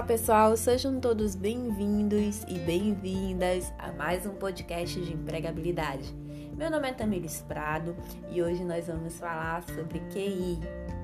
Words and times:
Olá, 0.00 0.06
pessoal, 0.06 0.56
sejam 0.56 0.98
todos 0.98 1.34
bem-vindos 1.34 2.42
e 2.48 2.58
bem-vindas 2.60 3.70
a 3.78 3.92
mais 3.92 4.24
um 4.24 4.32
podcast 4.32 4.98
de 4.98 5.12
empregabilidade. 5.12 6.14
Meu 6.56 6.70
nome 6.70 6.88
é 6.88 6.92
Tamiris 6.94 7.42
Prado 7.42 7.94
e 8.30 8.42
hoje 8.42 8.64
nós 8.64 8.86
vamos 8.86 9.18
falar 9.18 9.62
sobre 9.64 10.00
QI. 10.10 10.58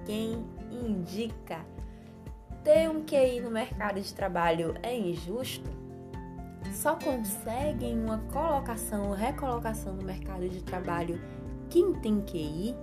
Quem 0.06 0.46
indica? 0.72 1.58
Ter 2.64 2.88
um 2.88 3.04
QI 3.04 3.42
no 3.42 3.50
mercado 3.50 4.00
de 4.00 4.14
trabalho 4.14 4.74
é 4.82 4.98
injusto? 4.98 5.68
Só 6.72 6.96
conseguem 6.96 8.02
uma 8.02 8.20
colocação 8.32 9.08
ou 9.08 9.12
recolocação 9.12 9.92
no 9.92 10.04
mercado 10.04 10.48
de 10.48 10.62
trabalho 10.62 11.20
quem 11.68 11.92
tem 12.00 12.22
QI? 12.22 12.74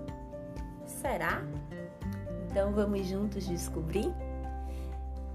Será? 0.86 1.42
Então 2.52 2.72
vamos 2.72 3.08
juntos 3.08 3.48
descobrir? 3.48 4.14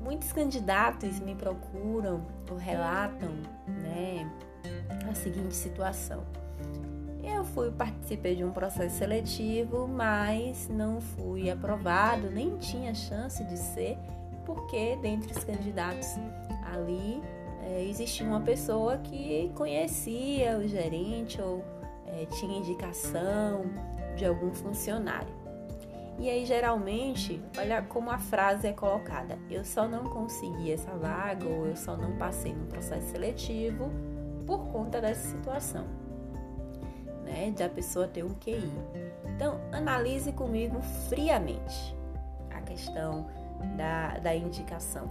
Muitos 0.09 0.33
candidatos 0.33 1.21
me 1.21 1.35
procuram 1.35 2.25
ou 2.51 2.57
relatam 2.57 3.29
né, 3.67 4.27
a 5.07 5.15
seguinte 5.15 5.55
situação. 5.55 6.25
Eu 7.23 7.45
fui 7.45 7.71
participei 7.71 8.35
de 8.35 8.43
um 8.43 8.51
processo 8.51 8.97
seletivo, 8.97 9.87
mas 9.87 10.67
não 10.71 10.99
fui 10.99 11.51
aprovado, 11.51 12.31
nem 12.31 12.57
tinha 12.57 12.95
chance 12.95 13.45
de 13.45 13.59
ser, 13.59 13.99
porque 14.47 14.97
dentre 15.03 15.31
os 15.31 15.45
candidatos 15.45 16.09
ali 16.73 17.23
é, 17.65 17.85
existia 17.85 18.27
uma 18.27 18.41
pessoa 18.41 18.97
que 18.97 19.53
conhecia 19.55 20.57
o 20.57 20.67
gerente 20.67 21.39
ou 21.39 21.63
é, 22.07 22.25
tinha 22.25 22.57
indicação 22.57 23.67
de 24.17 24.25
algum 24.25 24.55
funcionário. 24.55 25.38
E 26.19 26.29
aí, 26.29 26.45
geralmente, 26.45 27.41
olha 27.57 27.81
como 27.81 28.11
a 28.11 28.19
frase 28.19 28.67
é 28.67 28.73
colocada: 28.73 29.39
eu 29.49 29.65
só 29.65 29.87
não 29.87 30.05
consegui 30.05 30.73
essa 30.73 30.91
vaga 30.91 31.47
ou 31.47 31.67
eu 31.67 31.77
só 31.77 31.97
não 31.97 32.17
passei 32.17 32.53
no 32.53 32.67
processo 32.67 33.09
seletivo 33.09 33.91
por 34.47 34.67
conta 34.69 35.01
dessa 35.01 35.29
situação, 35.29 35.87
né? 37.25 37.53
De 37.55 37.63
a 37.63 37.69
pessoa 37.69 38.09
ter 38.09 38.25
um 38.25 38.35
QI. 38.35 38.73
Então, 39.35 39.61
analise 39.71 40.33
comigo 40.33 40.81
friamente 41.09 41.97
a 42.51 42.61
questão 42.63 43.29
da, 43.77 44.19
da 44.19 44.35
indicação. 44.35 45.11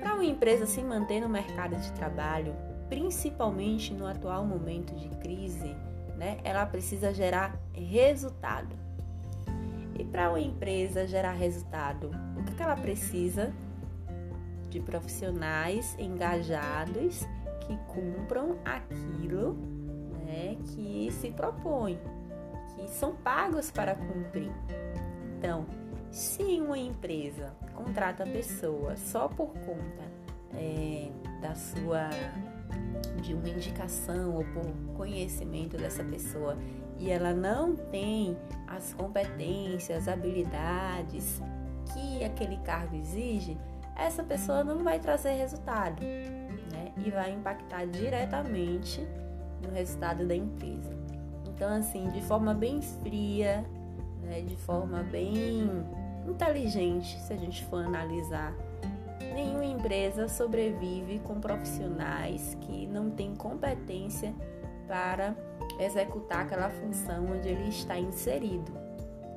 Para 0.00 0.14
uma 0.14 0.24
empresa 0.24 0.66
se 0.66 0.82
manter 0.82 1.20
no 1.20 1.28
mercado 1.28 1.76
de 1.76 1.90
trabalho, 1.92 2.54
principalmente 2.90 3.94
no 3.94 4.06
atual 4.06 4.44
momento 4.44 4.94
de 4.94 5.08
crise, 5.16 5.74
né, 6.16 6.38
ela 6.44 6.66
precisa 6.66 7.12
gerar 7.12 7.58
resultado. 7.72 8.83
E 9.98 10.04
para 10.04 10.30
uma 10.30 10.40
empresa 10.40 11.06
gerar 11.06 11.32
resultado, 11.32 12.10
o 12.36 12.42
que, 12.42 12.62
ela 12.62 12.76
precisa? 12.76 13.52
De 14.68 14.80
profissionais 14.80 15.96
engajados 15.98 17.20
que 17.60 17.76
cumpram 17.86 18.58
aquilo 18.64 19.54
né, 20.24 20.56
que 20.66 21.10
se 21.12 21.30
propõe, 21.30 21.98
que 22.74 22.88
são 22.88 23.14
pagos 23.14 23.70
para 23.70 23.94
cumprir. 23.94 24.50
Então, 25.38 25.64
se 26.10 26.60
uma 26.60 26.78
empresa 26.78 27.54
contrata 27.74 28.24
a 28.24 28.26
pessoa 28.26 28.96
só 28.96 29.28
por 29.28 29.48
conta 29.48 30.04
é, 30.54 31.10
da 31.40 31.54
sua 31.54 32.08
de 33.20 33.34
uma 33.34 33.48
indicação 33.48 34.34
ou 34.34 34.44
por 34.44 34.96
conhecimento 34.96 35.76
dessa 35.76 36.04
pessoa 36.04 36.56
e 36.98 37.10
ela 37.10 37.32
não 37.32 37.74
tem 37.74 38.36
as 38.66 38.92
competências, 38.94 40.08
habilidades 40.08 41.40
que 41.92 42.24
aquele 42.24 42.56
cargo 42.58 42.96
exige, 42.96 43.56
essa 43.96 44.22
pessoa 44.22 44.64
não 44.64 44.82
vai 44.82 44.98
trazer 44.98 45.32
resultado, 45.32 46.02
né? 46.02 46.92
E 47.04 47.10
vai 47.10 47.32
impactar 47.32 47.86
diretamente 47.86 49.06
no 49.62 49.72
resultado 49.72 50.26
da 50.26 50.34
empresa. 50.34 50.92
Então, 51.46 51.72
assim, 51.72 52.08
de 52.08 52.20
forma 52.22 52.52
bem 52.52 52.82
fria, 52.82 53.64
né? 54.22 54.40
de 54.40 54.56
forma 54.56 55.02
bem 55.04 55.68
inteligente, 56.26 57.20
se 57.20 57.32
a 57.32 57.36
gente 57.36 57.64
for 57.66 57.84
analisar, 57.84 58.52
nenhuma 59.32 59.64
empresa 59.64 60.26
sobrevive 60.26 61.20
com 61.20 61.40
profissionais 61.40 62.56
que 62.62 62.86
não 62.86 63.10
têm 63.10 63.34
competência 63.34 64.34
para 64.86 65.34
executar 65.78 66.42
aquela 66.42 66.70
função 66.70 67.26
onde 67.32 67.48
ele 67.48 67.68
está 67.68 67.98
inserido. 67.98 68.72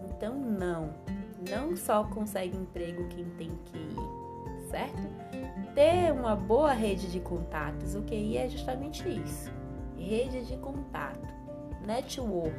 Então, 0.09 0.35
não, 0.35 0.93
não 1.49 1.75
só 1.75 2.03
consegue 2.03 2.57
emprego 2.57 3.07
quem 3.09 3.25
tem 3.37 3.49
QI, 3.49 3.95
certo? 4.69 5.01
Ter 5.73 6.11
uma 6.11 6.35
boa 6.35 6.73
rede 6.73 7.11
de 7.11 7.19
contatos, 7.19 7.95
o 7.95 8.01
QI 8.01 8.37
é 8.37 8.49
justamente 8.49 9.07
isso: 9.07 9.51
rede 9.97 10.45
de 10.45 10.57
contato, 10.57 11.27
network, 11.85 12.55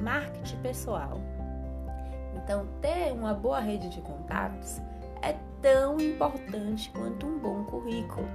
marketing 0.00 0.56
pessoal. 0.58 1.20
Então, 2.36 2.66
ter 2.80 3.12
uma 3.12 3.32
boa 3.32 3.60
rede 3.60 3.88
de 3.88 4.00
contatos 4.00 4.80
é 5.22 5.34
tão 5.62 5.98
importante 5.98 6.90
quanto 6.90 7.26
um 7.26 7.38
bom 7.38 7.64
currículo, 7.64 8.28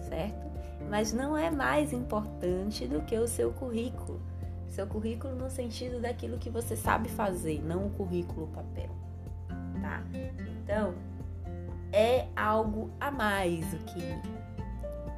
certo? 0.00 0.47
Mas 0.88 1.12
não 1.12 1.36
é 1.36 1.50
mais 1.50 1.92
importante 1.92 2.86
do 2.86 3.00
que 3.02 3.16
o 3.16 3.28
seu 3.28 3.52
currículo. 3.52 4.20
Seu 4.68 4.86
currículo 4.86 5.34
no 5.34 5.50
sentido 5.50 6.00
daquilo 6.00 6.38
que 6.38 6.50
você 6.50 6.76
sabe 6.76 7.08
fazer, 7.08 7.62
não 7.64 7.86
o 7.86 7.90
currículo 7.90 8.46
papel, 8.48 8.90
tá? 9.80 10.02
Então, 10.62 10.94
é 11.92 12.26
algo 12.36 12.90
a 13.00 13.10
mais 13.10 13.64
o 13.72 13.78
que 13.78 14.02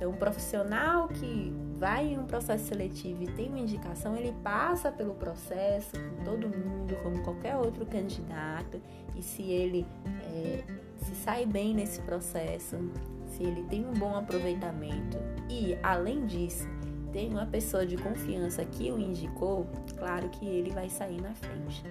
então, 0.00 0.12
um 0.12 0.16
profissional 0.16 1.09
que 1.09 1.53
vai 1.78 2.06
em 2.06 2.19
um 2.19 2.25
processo 2.25 2.64
seletivo 2.64 3.22
e 3.22 3.26
tem 3.26 3.48
uma 3.48 3.59
indicação, 3.59 4.16
ele 4.16 4.32
passa 4.42 4.91
pelo 4.91 5.12
processo 5.12 5.91
com 5.92 6.25
todo 6.25 6.48
mundo, 6.48 6.97
como 7.03 7.22
qualquer 7.22 7.54
outro 7.56 7.84
candidato, 7.84 8.80
e 9.14 9.22
se 9.22 9.42
ele 9.42 9.86
é, 10.25 10.64
se 10.97 11.14
sai 11.16 11.44
bem 11.44 11.75
nesse 11.75 12.00
processo, 12.00 12.78
ele 13.45 13.62
tem 13.65 13.87
um 13.87 13.93
bom 13.93 14.15
aproveitamento 14.15 15.19
e, 15.49 15.77
além 15.83 16.27
disso, 16.27 16.69
tem 17.12 17.31
uma 17.31 17.47
pessoa 17.47 17.84
de 17.84 17.97
confiança 17.97 18.65
que 18.65 18.91
o 18.91 18.99
indicou, 18.99 19.67
claro 19.99 20.28
que 20.28 20.47
ele 20.47 20.71
vai 20.71 20.89
sair 20.89 21.21
na 21.21 21.34
frente. 21.34 21.83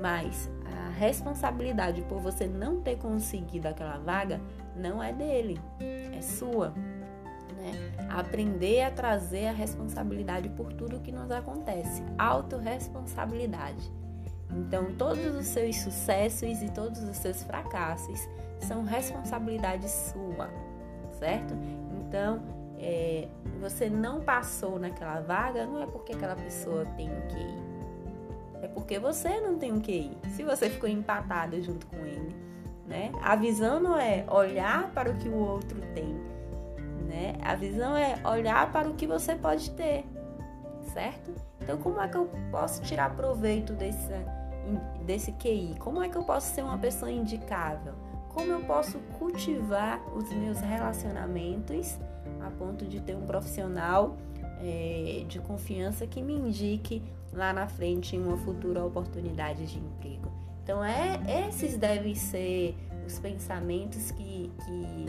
Mas 0.00 0.50
a 0.64 0.90
responsabilidade 0.90 2.02
por 2.02 2.20
você 2.20 2.46
não 2.46 2.80
ter 2.80 2.96
conseguido 2.96 3.68
aquela 3.68 3.98
vaga 3.98 4.40
não 4.76 5.02
é 5.02 5.12
dele, 5.12 5.60
é 5.80 6.20
sua. 6.22 6.70
Né? 6.70 7.72
Aprender 8.08 8.82
a 8.82 8.90
trazer 8.90 9.48
a 9.48 9.52
responsabilidade 9.52 10.48
por 10.50 10.72
tudo 10.72 11.00
que 11.00 11.12
nos 11.12 11.30
acontece. 11.30 12.02
Autoresponsabilidade. 12.16 13.92
Então, 14.52 14.94
todos 14.96 15.36
os 15.36 15.46
seus 15.46 15.76
sucessos 15.76 16.62
e 16.62 16.70
todos 16.70 17.02
os 17.02 17.16
seus 17.16 17.42
fracassos 17.42 18.20
são 18.60 18.82
responsabilidade 18.84 19.88
sua 19.88 20.69
certo? 21.20 21.54
Então, 22.00 22.42
é, 22.78 23.28
você 23.60 23.88
não 23.88 24.20
passou 24.20 24.78
naquela 24.78 25.20
vaga, 25.20 25.66
não 25.66 25.82
é 25.82 25.86
porque 25.86 26.14
aquela 26.14 26.34
pessoa 26.34 26.84
tem 26.96 27.08
um 27.08 27.20
QI. 27.28 27.70
É 28.62 28.68
porque 28.68 28.98
você 28.98 29.40
não 29.40 29.58
tem 29.58 29.70
um 29.70 29.80
QI. 29.80 30.16
Se 30.34 30.42
você 30.42 30.68
ficou 30.68 30.88
empatado 30.88 31.62
junto 31.62 31.86
com 31.86 31.96
ele, 31.98 32.34
né? 32.86 33.12
A 33.22 33.36
visão 33.36 33.78
não 33.78 33.96
é 33.96 34.24
olhar 34.28 34.90
para 34.90 35.10
o 35.10 35.16
que 35.16 35.28
o 35.28 35.36
outro 35.36 35.80
tem, 35.94 36.12
né? 37.06 37.34
A 37.42 37.54
visão 37.54 37.96
é 37.96 38.18
olhar 38.24 38.72
para 38.72 38.88
o 38.88 38.94
que 38.94 39.06
você 39.06 39.36
pode 39.36 39.70
ter, 39.70 40.04
certo? 40.92 41.32
Então, 41.60 41.78
como 41.78 42.00
é 42.00 42.08
que 42.08 42.16
eu 42.16 42.28
posso 42.50 42.82
tirar 42.82 43.14
proveito 43.14 43.74
desse, 43.74 44.12
desse 45.04 45.32
QI? 45.32 45.76
Como 45.78 46.02
é 46.02 46.08
que 46.08 46.16
eu 46.16 46.24
posso 46.24 46.52
ser 46.52 46.62
uma 46.62 46.78
pessoa 46.78 47.10
indicável? 47.10 47.94
Como 48.34 48.52
eu 48.52 48.60
posso 48.60 48.98
cultivar 49.18 50.00
os 50.16 50.30
meus 50.32 50.60
relacionamentos 50.60 51.98
a 52.40 52.50
ponto 52.50 52.86
de 52.86 53.00
ter 53.00 53.14
um 53.14 53.26
profissional 53.26 54.16
é, 54.62 55.24
de 55.26 55.38
confiança 55.40 56.06
que 56.06 56.22
me 56.22 56.34
indique 56.34 57.02
lá 57.32 57.52
na 57.52 57.66
frente 57.66 58.16
uma 58.16 58.36
futura 58.36 58.84
oportunidade 58.84 59.66
de 59.66 59.78
emprego. 59.78 60.30
Então, 60.62 60.84
é, 60.84 61.48
esses 61.48 61.76
devem 61.76 62.14
ser 62.14 62.76
os 63.06 63.18
pensamentos 63.18 64.10
que, 64.12 64.52
que 64.64 65.06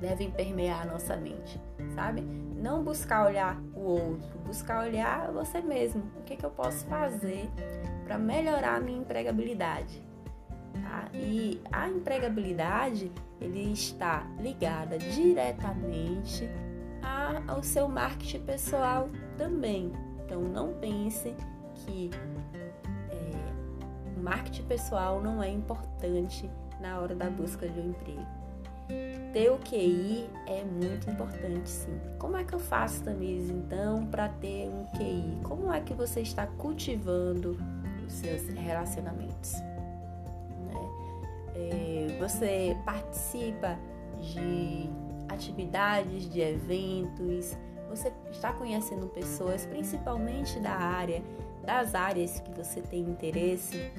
devem 0.00 0.30
permear 0.30 0.82
a 0.82 0.84
nossa 0.84 1.16
mente, 1.16 1.60
sabe? 1.94 2.20
Não 2.20 2.82
buscar 2.82 3.26
olhar 3.26 3.58
o 3.74 3.80
outro, 3.80 4.38
buscar 4.44 4.84
olhar 4.84 5.30
você 5.32 5.60
mesmo. 5.60 6.02
O 6.18 6.22
que, 6.24 6.36
que 6.36 6.44
eu 6.44 6.50
posso 6.50 6.84
fazer 6.86 7.48
para 8.04 8.18
melhorar 8.18 8.76
a 8.76 8.80
minha 8.80 8.98
empregabilidade? 8.98 10.05
Tá? 10.82 11.08
E 11.14 11.60
a 11.72 11.88
empregabilidade 11.88 13.10
ele 13.40 13.72
está 13.72 14.26
ligada 14.40 14.98
diretamente 14.98 16.48
a, 17.02 17.42
ao 17.46 17.62
seu 17.62 17.88
marketing 17.88 18.40
pessoal 18.40 19.08
também. 19.36 19.92
Então 20.24 20.40
não 20.40 20.74
pense 20.74 21.34
que 21.74 22.10
é, 23.10 24.18
o 24.18 24.22
marketing 24.22 24.64
pessoal 24.64 25.20
não 25.20 25.42
é 25.42 25.50
importante 25.50 26.50
na 26.80 26.98
hora 26.98 27.14
da 27.14 27.30
busca 27.30 27.68
de 27.68 27.80
um 27.80 27.90
emprego. 27.90 28.26
ter 29.32 29.50
o 29.50 29.58
QI 29.58 30.28
é 30.46 30.64
muito 30.64 31.10
importante, 31.10 31.68
sim. 31.68 31.98
Como 32.18 32.36
é 32.36 32.44
que 32.44 32.54
eu 32.54 32.58
faço, 32.58 33.02
Tamires, 33.02 33.50
então, 33.50 34.06
para 34.06 34.28
ter 34.28 34.68
um 34.68 34.84
QI? 34.96 35.38
Como 35.42 35.72
é 35.72 35.80
que 35.80 35.94
você 35.94 36.20
está 36.20 36.46
cultivando 36.46 37.56
os 38.06 38.12
seus 38.12 38.48
relacionamentos? 38.48 39.54
Você 42.18 42.76
participa 42.84 43.78
de 44.20 44.88
atividades, 45.28 46.28
de 46.28 46.40
eventos, 46.40 47.56
você 47.88 48.12
está 48.30 48.52
conhecendo 48.52 49.06
pessoas, 49.06 49.64
principalmente 49.64 50.58
da 50.60 50.72
área, 50.72 51.22
das 51.64 51.94
áreas 51.94 52.40
que 52.40 52.52
você 52.52 52.80
tem 52.80 53.00
interesse. 53.00 53.90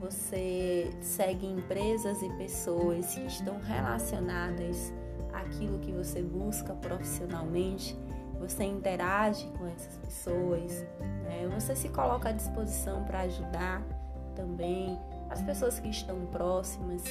Você 0.00 0.90
segue 1.00 1.46
empresas 1.46 2.20
e 2.22 2.28
pessoas 2.30 3.14
que 3.14 3.26
estão 3.26 3.58
relacionadas 3.60 4.92
àquilo 5.32 5.78
que 5.78 5.92
você 5.92 6.22
busca 6.22 6.74
profissionalmente. 6.74 7.96
Você 8.40 8.64
interage 8.64 9.46
com 9.56 9.66
essas 9.68 9.96
pessoas, 9.98 10.84
né? 11.22 11.48
você 11.54 11.74
se 11.74 11.88
coloca 11.88 12.28
à 12.28 12.32
disposição 12.32 13.04
para 13.04 13.20
ajudar 13.20 13.82
também 14.34 14.98
as 15.30 15.40
pessoas 15.40 15.78
que 15.78 15.88
estão 15.88 16.26
próximas. 16.26 17.02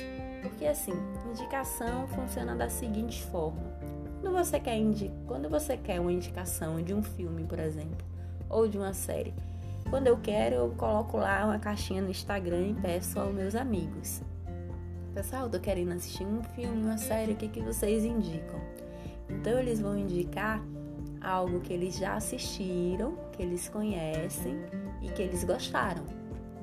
Porque 0.44 0.68
assim, 0.68 0.94
indicação 1.32 2.08
funciona 2.10 2.56
da 2.56 2.70
seguinte 2.70 3.24
forma: 3.24 3.64
quando 4.22 4.34
você 4.34 4.60
quer 4.60 4.78
indi 4.78 5.12
quando 5.26 5.50
você 5.50 5.78
quer 5.78 6.00
uma 6.00 6.12
indicação 6.12 6.82
de 6.82 6.94
um 6.94 7.02
filme, 7.02 7.44
por 7.46 7.58
exemplo, 7.58 8.06
ou 8.50 8.68
de 8.68 8.78
uma 8.78 8.94
série, 8.94 9.34
quando 9.90 10.08
eu 10.08 10.18
quero, 10.18 10.56
eu 10.56 10.70
coloco 10.78 11.18
lá 11.18 11.46
uma 11.46 11.58
caixinha 11.58 12.02
no 12.02 12.12
Instagram 12.12 12.68
e 12.68 12.74
peço 12.74 13.20
aos 13.20 13.34
meus 13.34 13.56
amigos. 13.56 14.22
Pessoal, 15.14 15.44
eu 15.44 15.50
tô 15.50 15.60
querendo 15.60 15.94
assistir 15.94 16.26
um 16.26 16.44
filme, 16.44 16.84
uma 16.84 16.98
série, 16.98 17.34
o 17.34 17.36
que, 17.36 17.48
que 17.48 17.62
vocês 17.62 18.04
indicam? 18.04 18.60
Então 19.30 19.58
eles 19.60 19.80
vão 19.80 19.98
indicar 19.98 20.64
algo 21.22 21.62
que 21.62 21.72
eles 21.72 21.96
já 21.96 22.16
assistiram, 22.16 23.16
que 23.32 23.42
eles 23.42 23.70
conhecem 23.70 24.56
e 25.02 25.10
que 25.10 25.22
eles 25.22 25.44
gostaram, 25.44 26.04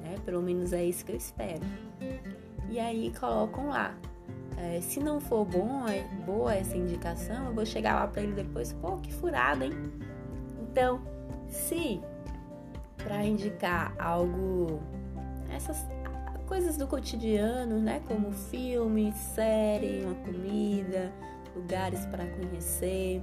né? 0.02 0.16
Pelo 0.24 0.42
menos 0.42 0.72
é 0.72 0.84
isso 0.84 1.04
que 1.04 1.12
eu 1.12 1.16
espero. 1.16 1.62
E 2.70 2.78
aí 2.78 3.12
colocam 3.18 3.68
lá. 3.68 3.94
É, 4.56 4.80
se 4.80 5.00
não 5.00 5.20
for 5.20 5.44
bom, 5.44 5.88
é, 5.88 6.02
boa 6.24 6.54
essa 6.54 6.76
indicação, 6.76 7.46
eu 7.46 7.54
vou 7.54 7.66
chegar 7.66 7.94
lá 7.94 8.06
para 8.06 8.22
ele 8.22 8.32
depois, 8.32 8.72
pô, 8.74 8.96
que 8.98 9.12
furada, 9.12 9.64
hein? 9.64 9.72
Então, 10.62 11.00
se 11.48 12.00
para 12.98 13.24
indicar 13.24 13.94
algo, 13.98 14.80
essas 15.52 15.84
coisas 16.46 16.76
do 16.76 16.86
cotidiano, 16.86 17.80
né? 17.80 18.02
Como 18.06 18.30
filme, 18.32 19.12
série, 19.12 20.04
uma 20.04 20.14
comida, 20.16 21.10
lugares 21.56 22.04
para 22.06 22.26
conhecer. 22.26 23.22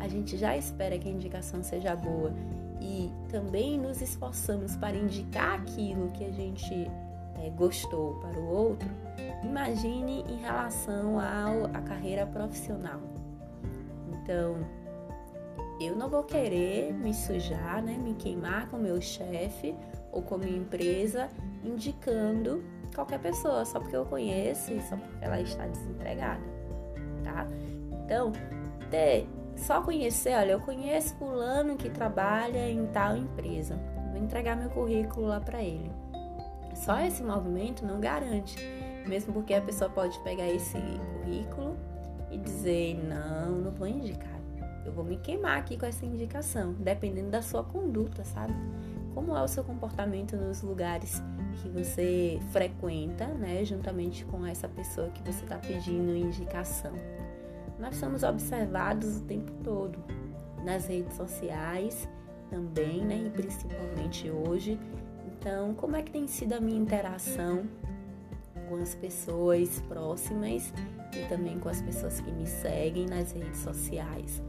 A 0.00 0.08
gente 0.08 0.36
já 0.36 0.56
espera 0.56 0.98
que 0.98 1.08
a 1.08 1.12
indicação 1.12 1.62
seja 1.62 1.94
boa 1.94 2.32
e 2.80 3.10
também 3.30 3.78
nos 3.78 4.02
esforçamos 4.02 4.76
para 4.76 4.96
indicar 4.96 5.60
aquilo 5.60 6.10
que 6.10 6.24
a 6.24 6.32
gente 6.32 6.90
é, 7.40 7.50
gostou 7.50 8.14
para 8.20 8.38
o 8.38 8.46
outro. 8.48 8.88
Imagine 9.42 10.24
em 10.28 10.36
relação 10.36 11.18
à 11.18 11.80
carreira 11.82 12.26
profissional. 12.26 13.00
Então, 14.12 14.56
eu 15.80 15.96
não 15.96 16.08
vou 16.08 16.22
querer 16.22 16.92
me 16.92 17.12
sujar, 17.12 17.82
né, 17.82 17.96
me 17.98 18.14
queimar 18.14 18.68
com 18.68 18.76
meu 18.76 19.00
chefe 19.00 19.74
ou 20.12 20.22
com 20.22 20.38
minha 20.38 20.56
empresa 20.56 21.28
indicando 21.64 22.62
qualquer 22.94 23.18
pessoa 23.18 23.64
só 23.64 23.80
porque 23.80 23.96
eu 23.96 24.04
conheço 24.04 24.72
e 24.72 24.80
só 24.82 24.96
porque 24.96 25.24
ela 25.24 25.40
está 25.40 25.66
desempregada, 25.66 26.42
tá? 27.24 27.46
Então, 28.04 28.32
ter 28.90 29.26
só 29.56 29.80
conhecer, 29.80 30.36
olha, 30.36 30.52
eu 30.52 30.60
conheço 30.60 31.14
fulano 31.16 31.76
que 31.76 31.88
trabalha 31.88 32.68
em 32.68 32.86
tal 32.86 33.16
empresa. 33.16 33.78
Vou 34.12 34.22
entregar 34.22 34.56
meu 34.56 34.70
currículo 34.70 35.26
lá 35.26 35.40
para 35.40 35.62
ele. 35.62 35.90
Só 36.74 37.00
esse 37.00 37.22
movimento 37.22 37.84
não 37.84 38.00
garante, 38.00 38.56
mesmo 39.06 39.32
porque 39.32 39.54
a 39.54 39.60
pessoa 39.60 39.90
pode 39.90 40.18
pegar 40.20 40.48
esse 40.48 40.78
currículo 41.22 41.76
e 42.30 42.38
dizer: 42.38 42.94
"Não, 43.06 43.52
não 43.52 43.70
vou 43.70 43.86
indicar 43.86 44.32
eu 44.84 44.92
vou 44.92 45.04
me 45.04 45.16
queimar 45.16 45.58
aqui 45.58 45.76
com 45.76 45.86
essa 45.86 46.04
indicação, 46.04 46.74
dependendo 46.74 47.30
da 47.30 47.40
sua 47.40 47.62
conduta, 47.62 48.24
sabe? 48.24 48.54
Como 49.14 49.36
é 49.36 49.42
o 49.42 49.48
seu 49.48 49.62
comportamento 49.62 50.36
nos 50.36 50.62
lugares 50.62 51.22
que 51.60 51.68
você 51.68 52.40
frequenta, 52.50 53.26
né, 53.26 53.64
juntamente 53.64 54.24
com 54.24 54.44
essa 54.44 54.68
pessoa 54.68 55.08
que 55.10 55.22
você 55.22 55.44
está 55.44 55.58
pedindo 55.58 56.16
indicação. 56.16 56.92
Nós 57.78 57.96
somos 57.96 58.22
observados 58.22 59.18
o 59.18 59.24
tempo 59.24 59.52
todo 59.62 60.02
nas 60.64 60.86
redes 60.86 61.16
sociais 61.16 62.08
também, 62.50 63.04
né, 63.04 63.24
e 63.26 63.30
principalmente 63.30 64.30
hoje. 64.30 64.78
Então, 65.42 65.74
como 65.74 65.96
é 65.96 66.02
que 66.02 66.12
tem 66.12 66.28
sido 66.28 66.52
a 66.52 66.60
minha 66.60 66.80
interação 66.80 67.64
com 68.68 68.76
as 68.76 68.94
pessoas 68.94 69.80
próximas 69.88 70.72
e 71.12 71.28
também 71.28 71.58
com 71.58 71.68
as 71.68 71.82
pessoas 71.82 72.20
que 72.20 72.30
me 72.30 72.46
seguem 72.46 73.06
nas 73.06 73.32
redes 73.32 73.58
sociais? 73.58 74.40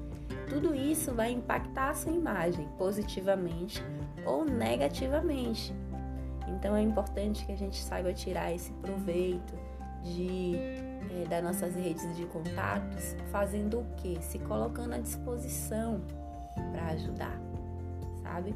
tudo 0.53 0.75
isso 0.75 1.11
vai 1.13 1.31
impactar 1.31 1.89
a 1.89 1.93
sua 1.95 2.11
imagem 2.11 2.67
positivamente 2.77 3.83
ou 4.23 4.45
negativamente. 4.45 5.73
Então 6.47 6.75
é 6.75 6.81
importante 6.81 7.43
que 7.43 7.51
a 7.51 7.57
gente 7.57 7.81
saiba 7.81 8.13
tirar 8.13 8.53
esse 8.53 8.71
proveito 8.73 9.53
de 10.03 10.55
é, 10.55 11.27
das 11.27 11.43
nossas 11.43 11.75
redes 11.75 12.15
de 12.15 12.25
contatos, 12.25 13.15
fazendo 13.31 13.79
o 13.79 13.85
que? 13.97 14.21
Se 14.21 14.37
colocando 14.39 14.93
à 14.93 14.99
disposição 14.99 16.01
para 16.71 16.85
ajudar, 16.87 17.39
sabe? 18.21 18.53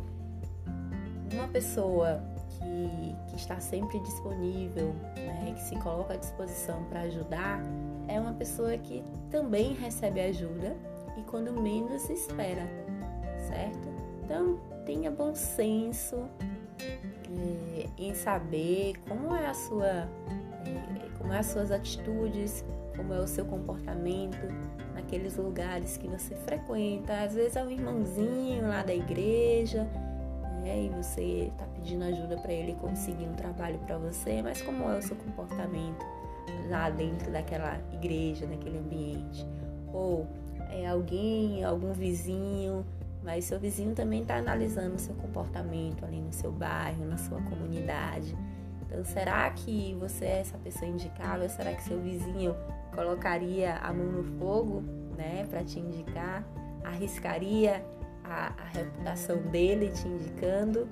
Uma 1.34 1.48
pessoa 1.48 2.22
que, 2.50 3.16
que 3.30 3.36
está 3.36 3.60
sempre 3.60 4.00
disponível, 4.00 4.94
né, 5.16 5.54
que 5.56 5.62
se 5.62 5.76
coloca 5.78 6.14
à 6.14 6.18
disposição 6.18 6.84
para 6.86 7.02
ajudar, 7.02 7.62
é 8.08 8.20
uma 8.20 8.34
pessoa 8.34 8.78
que 8.78 9.04
também 9.30 9.74
recebe 9.74 10.22
ajuda 10.22 10.76
e 11.18 11.22
quando 11.24 11.52
menos 11.54 12.10
espera, 12.10 12.68
certo? 13.48 13.88
Então, 14.24 14.60
tenha 14.86 15.12
bom 15.12 15.34
senso 15.36 16.28
é, 16.80 17.88
em 17.98 18.14
saber 18.14 18.94
como 19.08 19.36
é 19.36 19.48
a 19.48 19.54
sua, 19.54 19.88
é, 19.88 21.10
como 21.18 21.34
é 21.34 21.40
as 21.40 21.48
suas 21.48 21.72
atitudes, 21.72 22.64
como 22.96 23.14
é 23.14 23.20
o 23.20 23.28
seu 23.28 23.46
comportamento 23.46 24.48
naqueles 24.94 25.36
lugares 25.38 25.98
que 25.98 26.08
você 26.08 26.36
frequenta. 26.36 27.22
Às 27.22 27.36
vezes 27.36 27.56
é 27.56 27.64
um 27.64 27.70
irmãozinho 27.70 28.68
lá 28.68 28.84
da 28.84 28.94
igreja, 28.94 29.88
né? 30.68 30.84
E 30.84 30.90
você 30.90 31.50
está 31.52 31.66
pedindo 31.66 32.04
ajuda 32.04 32.38
para 32.38 32.52
ele 32.52 32.74
conseguir 32.74 33.26
um 33.26 33.34
trabalho 33.34 33.80
para 33.80 33.98
você, 33.98 34.42
mas 34.42 34.62
como 34.62 34.84
é 34.92 34.98
o 34.98 35.02
seu 35.02 35.16
comportamento 35.16 36.06
lá 36.70 36.90
dentro 36.90 37.32
daquela 37.32 37.80
igreja, 37.94 38.46
naquele 38.46 38.78
ambiente? 38.78 39.48
Ou 39.94 40.28
é, 40.70 40.88
alguém, 40.88 41.64
algum 41.64 41.94
vizinho, 41.94 42.86
mas 43.24 43.46
seu 43.46 43.60
vizinho 43.60 43.96
também 43.96 44.22
está 44.22 44.36
analisando 44.36 44.96
o 44.96 45.00
seu 45.00 45.16
comportamento 45.16 46.04
ali 46.04 46.20
no 46.20 46.34
seu 46.34 46.52
bairro, 46.52 47.06
na 47.06 47.18
sua 47.18 47.42
comunidade. 47.42 48.36
Então, 48.86 49.04
será 49.04 49.50
que 49.50 49.96
você 50.00 50.26
é 50.26 50.40
essa 50.40 50.58
pessoa 50.58 50.90
indicável? 50.90 51.48
Será 51.50 51.74
que 51.74 51.84
seu 51.84 52.00
vizinho 52.00 52.56
colocaria 52.94 53.76
a 53.78 53.92
mão 53.92 54.06
no 54.06 54.24
fogo, 54.38 54.82
né, 55.18 55.46
para 55.50 55.64
te 55.64 55.80
indicar? 55.80 56.46
Arriscaria 56.84 57.84
a, 58.30 58.54
a 58.58 58.66
reputação 58.66 59.38
dele 59.38 59.90
te 59.90 60.08
indicando? 60.08 60.88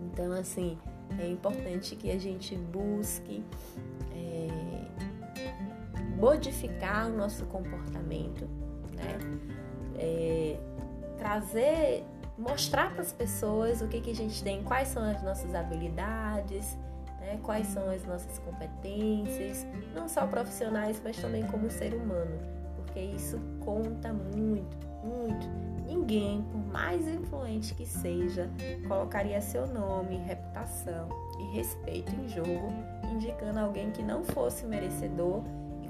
Então, 0.00 0.32
assim, 0.32 0.78
é 1.18 1.28
importante 1.28 1.96
que 1.96 2.10
a 2.10 2.18
gente 2.18 2.56
busque 2.56 3.44
é, 4.14 4.48
modificar 6.16 7.08
o 7.08 7.16
nosso 7.16 7.44
comportamento 7.46 8.48
né? 9.02 9.18
É, 9.98 10.58
trazer, 11.18 12.04
mostrar 12.38 12.92
para 12.92 13.02
as 13.02 13.12
pessoas 13.12 13.80
o 13.80 13.88
que, 13.88 14.00
que 14.00 14.10
a 14.10 14.14
gente 14.14 14.42
tem, 14.42 14.62
quais 14.62 14.88
são 14.88 15.02
as 15.02 15.22
nossas 15.22 15.54
habilidades, 15.54 16.76
né? 17.20 17.38
quais 17.42 17.66
são 17.68 17.88
as 17.90 18.04
nossas 18.04 18.38
competências, 18.40 19.66
não 19.94 20.08
só 20.08 20.26
profissionais, 20.26 21.00
mas 21.04 21.16
também 21.16 21.46
como 21.46 21.70
ser 21.70 21.94
humano, 21.94 22.38
porque 22.76 23.00
isso 23.00 23.38
conta 23.64 24.12
muito, 24.12 24.76
muito. 25.04 25.71
Ninguém, 25.86 26.42
por 26.42 26.64
mais 26.66 27.06
influente 27.06 27.74
que 27.74 27.86
seja, 27.86 28.50
colocaria 28.88 29.40
seu 29.40 29.66
nome, 29.66 30.16
reputação 30.16 31.08
e 31.38 31.56
respeito 31.56 32.14
em 32.14 32.28
jogo, 32.28 32.72
indicando 33.12 33.58
alguém 33.58 33.90
que 33.90 34.02
não 34.02 34.24
fosse 34.24 34.64
merecedor 34.66 35.42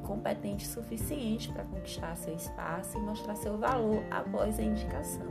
competente 0.02 0.66
suficiente 0.66 1.50
para 1.52 1.64
conquistar 1.64 2.16
seu 2.16 2.34
espaço 2.34 2.98
e 2.98 3.00
mostrar 3.00 3.34
seu 3.36 3.56
valor 3.56 4.02
após 4.10 4.58
a 4.58 4.62
indicação. 4.62 5.26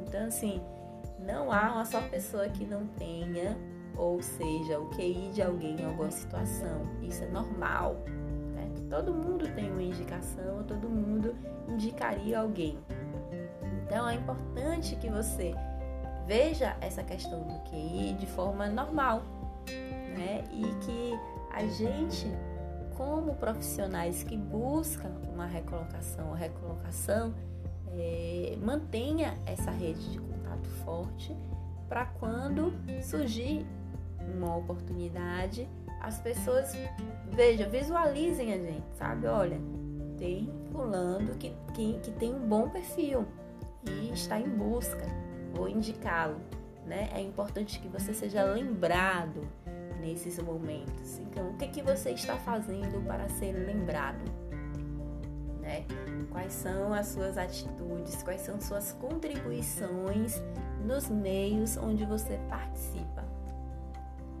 Então, 0.00 0.26
assim, 0.26 0.60
não 1.20 1.52
há 1.52 1.72
uma 1.72 1.84
só 1.84 2.00
pessoa 2.00 2.48
que 2.48 2.64
não 2.64 2.86
tenha, 2.86 3.56
ou 3.96 4.20
seja, 4.22 4.78
o 4.78 4.88
QI 4.90 5.30
de 5.32 5.42
alguém 5.42 5.80
em 5.80 5.84
alguma 5.84 6.10
situação. 6.10 6.82
Isso 7.02 7.22
é 7.24 7.28
normal, 7.28 7.96
né? 8.54 8.68
Todo 8.90 9.12
mundo 9.12 9.46
tem 9.54 9.70
uma 9.70 9.82
indicação, 9.82 10.62
todo 10.64 10.88
mundo 10.88 11.34
indicaria 11.68 12.40
alguém. 12.40 12.78
Então 13.86 14.08
é 14.08 14.16
importante 14.16 14.96
que 14.96 15.08
você 15.08 15.54
veja 16.26 16.76
essa 16.80 17.04
questão 17.04 17.40
do 17.44 17.70
QI 17.70 18.14
de 18.18 18.26
forma 18.26 18.66
normal, 18.66 19.22
né? 20.18 20.44
E 20.50 20.62
que 20.84 21.12
a 21.52 21.64
gente, 21.68 22.26
como 22.96 23.36
profissionais 23.36 24.24
que 24.24 24.36
buscam 24.36 25.10
uma 25.32 25.46
recolocação 25.46 26.30
ou 26.30 26.34
recolocação, 26.34 27.32
é, 27.92 28.58
mantenha 28.60 29.38
essa 29.46 29.70
rede 29.70 30.10
de 30.10 30.18
contato 30.18 30.68
forte 30.84 31.34
para 31.88 32.06
quando 32.06 32.72
surgir 33.00 33.64
uma 34.34 34.56
oportunidade, 34.56 35.68
as 36.02 36.18
pessoas 36.18 36.76
vejam, 37.30 37.70
visualizem 37.70 38.52
a 38.52 38.58
gente, 38.58 38.86
sabe? 38.94 39.28
Olha, 39.28 39.60
tem 40.18 40.52
fulano 40.72 41.36
que, 41.36 41.54
que, 41.72 42.00
que 42.00 42.10
tem 42.10 42.34
um 42.34 42.48
bom 42.48 42.68
perfil 42.68 43.24
e 43.90 44.12
está 44.12 44.38
em 44.38 44.48
busca, 44.48 45.06
vou 45.52 45.68
indicá-lo. 45.68 46.40
Né? 46.86 47.08
É 47.12 47.20
importante 47.20 47.80
que 47.80 47.88
você 47.88 48.14
seja 48.14 48.44
lembrado 48.44 49.40
nesses 50.00 50.38
momentos. 50.38 51.18
Então, 51.18 51.50
o 51.50 51.56
que, 51.56 51.68
que 51.68 51.82
você 51.82 52.10
está 52.10 52.36
fazendo 52.36 53.04
para 53.06 53.28
ser 53.28 53.52
lembrado? 53.52 54.24
Né? 55.60 55.84
Quais 56.30 56.52
são 56.52 56.92
as 56.92 57.08
suas 57.08 57.36
atitudes? 57.36 58.22
Quais 58.22 58.42
são 58.42 58.60
suas 58.60 58.92
contribuições 58.92 60.40
nos 60.84 61.08
meios 61.08 61.76
onde 61.76 62.04
você 62.04 62.38
participa? 62.48 63.24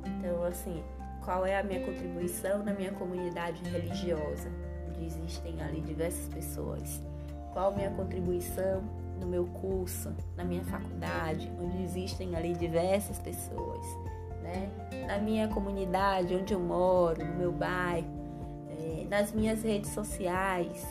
Então, 0.04 0.44
assim, 0.44 0.84
qual 1.24 1.44
é 1.44 1.58
a 1.58 1.62
minha 1.64 1.84
contribuição 1.84 2.62
na 2.62 2.72
minha 2.72 2.92
comunidade 2.92 3.60
religiosa? 3.68 4.48
Onde 4.88 5.04
existem 5.04 5.60
ali 5.60 5.80
diversas 5.80 6.28
pessoas. 6.28 7.02
Qual 7.52 7.72
a 7.72 7.76
minha 7.76 7.90
contribuição 7.90 8.84
no 9.20 9.26
meu 9.26 9.46
curso, 9.46 10.14
na 10.36 10.44
minha 10.44 10.64
faculdade, 10.64 11.50
onde 11.60 11.82
existem 11.82 12.34
ali 12.34 12.54
diversas 12.54 13.18
pessoas, 13.18 13.84
né? 14.42 14.70
Na 15.06 15.18
minha 15.18 15.48
comunidade, 15.48 16.34
onde 16.34 16.52
eu 16.54 16.60
moro, 16.60 17.24
no 17.24 17.34
meu 17.34 17.52
bairro, 17.52 18.06
é, 18.68 19.06
nas 19.08 19.32
minhas 19.32 19.62
redes 19.62 19.90
sociais, 19.90 20.86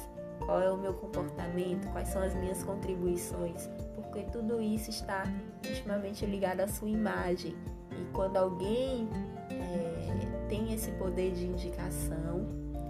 qual 0.46 0.62
é 0.62 0.72
o 0.72 0.78
meu 0.78 0.94
comportamento, 0.94 1.88
quais 1.92 2.10
são 2.10 2.22
as 2.22 2.36
minhas 2.36 2.64
contribuições, 2.64 3.70
porque 3.96 4.22
tudo 4.32 4.62
isso 4.62 4.90
está 4.90 5.24
intimamente 5.64 6.26
ligado 6.26 6.62
à 6.62 6.68
sua 6.68 6.90
imagem. 6.90 7.56
E 7.92 8.06
quando 8.14 8.38
alguém 8.38 9.08
é, 9.50 10.48
tem 10.50 10.74
esse 10.74 10.92
poder 10.92 11.32
de 11.32 11.46
indicação, 11.46 12.46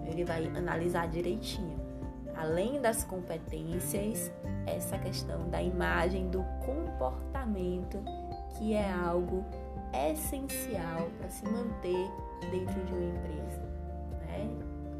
ele 0.07 0.23
vai 0.23 0.45
analisar 0.47 1.07
direitinho 1.07 1.85
além 2.35 2.81
das 2.81 3.03
competências, 3.03 4.31
essa 4.65 4.97
questão 4.97 5.49
da 5.49 5.61
imagem, 5.61 6.29
do 6.29 6.43
comportamento, 6.65 8.03
que 8.57 8.73
é 8.73 8.91
algo 8.91 9.43
essencial 10.11 11.09
para 11.17 11.29
se 11.29 11.45
manter 11.45 12.09
dentro 12.51 12.83
de 12.85 12.93
uma 12.93 13.05
empresa. 13.05 13.61
Né? 14.21 14.49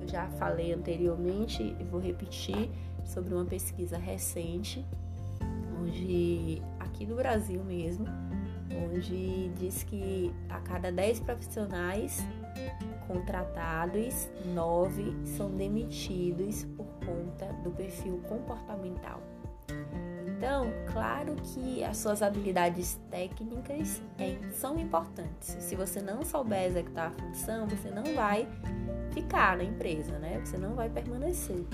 Eu 0.02 0.08
já 0.08 0.28
falei 0.40 0.74
anteriormente 0.74 1.76
e 1.80 1.84
vou 1.84 2.00
repetir 2.00 2.70
sobre 3.04 3.34
uma 3.34 3.46
pesquisa 3.46 3.98
recente, 3.98 4.86
onde 5.82 6.62
aqui 6.80 7.06
no 7.06 7.16
Brasil 7.16 7.64
mesmo, 7.64 8.06
onde 8.72 9.50
diz 9.50 9.84
que 9.84 10.34
a 10.50 10.60
cada 10.60 10.92
10 10.92 11.20
profissionais 11.22 12.24
contratados, 13.08 14.30
9 14.54 15.16
são 15.26 15.52
demitidos 15.52 16.66
por 16.76 16.88
conta 17.06 17.46
do 17.64 17.72
perfil 17.72 18.20
comportamental. 18.28 19.22
Então, 20.46 20.72
claro 20.94 21.36
que 21.38 21.84
as 21.84 21.98
suas 21.98 22.22
habilidades 22.22 23.02
técnicas 23.10 24.00
é, 24.20 24.38
são 24.52 24.78
importantes. 24.78 25.58
Se 25.60 25.76
você 25.76 26.00
não 26.00 26.24
souber 26.24 26.66
executar 26.66 27.08
a 27.08 27.12
função, 27.12 27.66
você 27.66 27.90
não 27.90 28.04
vai 28.14 28.48
ficar 29.10 29.58
na 29.58 29.64
empresa, 29.64 30.20
né? 30.20 30.40
Você 30.46 30.56
não 30.56 30.76
vai 30.76 30.88
permanecer. 30.88 31.66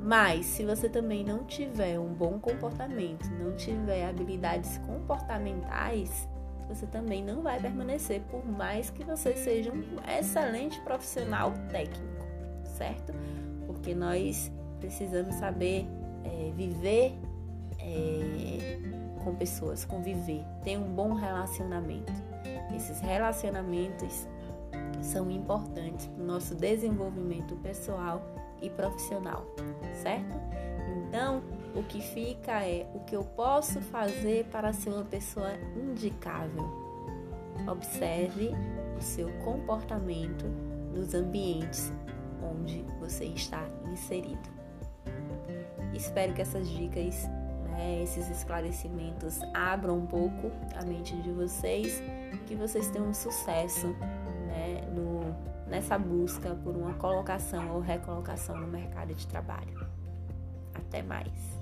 Mas 0.00 0.46
se 0.46 0.64
você 0.64 0.88
também 0.88 1.22
não 1.22 1.44
tiver 1.44 2.00
um 2.00 2.14
bom 2.14 2.38
comportamento, 2.38 3.28
não 3.32 3.54
tiver 3.54 4.08
habilidades 4.08 4.78
comportamentais, 4.78 6.26
você 6.68 6.86
também 6.86 7.22
não 7.22 7.42
vai 7.42 7.60
permanecer, 7.60 8.22
por 8.30 8.42
mais 8.42 8.88
que 8.88 9.04
você 9.04 9.36
seja 9.36 9.70
um 9.70 9.84
excelente 10.18 10.80
profissional 10.80 11.52
técnico, 11.70 12.24
certo? 12.64 13.12
Porque 13.66 13.94
nós 13.94 14.50
precisamos 14.80 15.34
saber 15.34 15.86
é, 16.24 16.50
viver 16.56 17.14
é, 17.78 18.78
com 19.22 19.34
pessoas, 19.34 19.84
conviver, 19.84 20.44
ter 20.62 20.78
um 20.78 20.94
bom 20.94 21.12
relacionamento. 21.14 22.12
Esses 22.74 23.00
relacionamentos 23.00 24.26
são 25.02 25.30
importantes 25.30 26.06
para 26.06 26.22
o 26.22 26.26
nosso 26.26 26.54
desenvolvimento 26.54 27.56
pessoal 27.56 28.22
e 28.60 28.70
profissional, 28.70 29.46
certo? 30.02 30.36
Então, 31.08 31.42
o 31.74 31.82
que 31.82 32.00
fica 32.00 32.64
é 32.64 32.86
o 32.94 33.00
que 33.00 33.14
eu 33.14 33.24
posso 33.24 33.80
fazer 33.80 34.46
para 34.46 34.72
ser 34.72 34.90
uma 34.90 35.04
pessoa 35.04 35.52
indicável. 35.76 36.64
Observe 37.68 38.50
o 38.96 39.02
seu 39.02 39.30
comportamento 39.44 40.44
nos 40.94 41.14
ambientes 41.14 41.92
onde 42.42 42.84
você 43.00 43.26
está 43.26 43.62
inserido. 43.92 44.48
Espero 45.94 46.32
que 46.34 46.42
essas 46.42 46.68
dicas, 46.68 47.28
né, 47.76 48.02
esses 48.02 48.28
esclarecimentos 48.30 49.40
abram 49.54 49.98
um 49.98 50.06
pouco 50.06 50.50
a 50.74 50.84
mente 50.84 51.14
de 51.16 51.30
vocês, 51.30 52.02
que 52.46 52.54
vocês 52.54 52.90
tenham 52.90 53.12
sucesso 53.12 53.88
né, 54.46 54.82
no, 54.92 55.36
nessa 55.68 55.98
busca 55.98 56.54
por 56.54 56.74
uma 56.74 56.94
colocação 56.94 57.70
ou 57.72 57.80
recolocação 57.80 58.56
no 58.56 58.66
mercado 58.66 59.14
de 59.14 59.26
trabalho. 59.26 59.86
Até 60.74 61.02
mais! 61.02 61.55